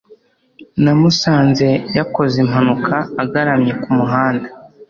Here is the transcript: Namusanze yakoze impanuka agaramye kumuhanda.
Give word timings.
Namusanze 0.83 1.67
yakoze 1.97 2.35
impanuka 2.43 2.95
agaramye 3.23 3.71
kumuhanda. 3.81 4.47